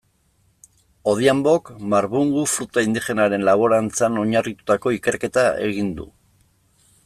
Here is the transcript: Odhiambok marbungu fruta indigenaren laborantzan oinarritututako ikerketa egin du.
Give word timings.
Odhiambok 1.11 1.69
marbungu 1.91 2.45
fruta 2.53 2.85
indigenaren 2.87 3.45
laborantzan 3.51 4.19
oinarritututako 4.23 4.95
ikerketa 4.99 5.47
egin 5.71 5.97
du. 6.01 6.13